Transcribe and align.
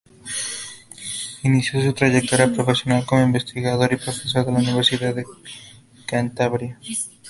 Inició 1.43 1.79
su 1.79 1.93
trayectoria 1.93 2.51
profesional 2.51 3.05
como 3.05 3.21
investigador 3.21 3.93
y 3.93 3.97
profesor 3.97 4.43
de 4.43 4.51
la 4.51 4.57
Universidad 4.57 5.13
de 5.13 5.25
Cantabria. 6.07 6.79